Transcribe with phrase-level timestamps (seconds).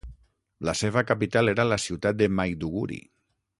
[0.69, 3.01] La seva capital era la ciutat de Maiduguri.